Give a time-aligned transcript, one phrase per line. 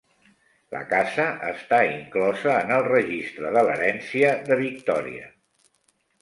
[0.75, 5.29] La casa està inclosa en el Registre de l'Herència de Victòria.